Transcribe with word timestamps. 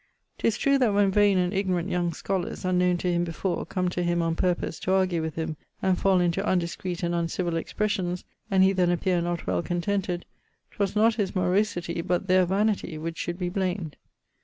'Tis 0.39 0.57
true 0.57 0.79
that 0.79 0.95
when 0.95 1.11
vain 1.11 1.37
and 1.37 1.53
ignorant 1.53 1.87
young 1.87 2.11
scholars, 2.11 2.65
unknowne 2.65 2.97
to 2.97 3.07
him 3.13 3.23
before, 3.23 3.67
come 3.67 3.87
to 3.87 4.01
him 4.01 4.19
on 4.19 4.35
purpose 4.35 4.79
to 4.79 4.91
argue 4.91 5.21
with 5.21 5.35
him, 5.35 5.55
and 5.79 5.99
fall 5.99 6.19
into 6.19 6.43
undiscreet 6.43 7.03
and 7.03 7.13
uncivill 7.13 7.55
expressions, 7.55 8.25
and 8.49 8.63
he 8.63 8.73
then 8.73 8.89
appeare 8.89 9.21
not 9.21 9.45
well 9.45 9.61
contented, 9.61 10.25
'twas 10.71 10.95
not 10.95 11.13
his 11.13 11.35
morosity, 11.35 12.01
but 12.01 12.25
their 12.25 12.47
vanity, 12.47 12.97
which 12.97 13.19
should 13.19 13.37
be 13.37 13.47
blamed.' 13.49 13.95